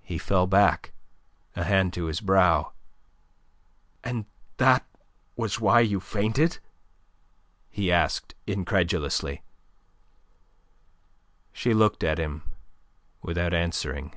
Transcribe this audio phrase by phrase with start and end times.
[0.00, 0.90] He fell back,
[1.54, 2.72] a hand to his brow.
[4.02, 4.24] "And
[4.56, 4.86] that
[5.36, 6.60] was why you fainted?"
[7.68, 9.42] he asked incredulously.
[11.52, 12.42] She looked at him
[13.20, 14.16] without answering.